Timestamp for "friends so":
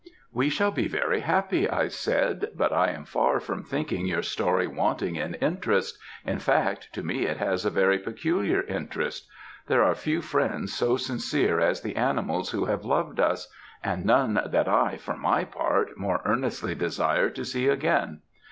10.23-10.97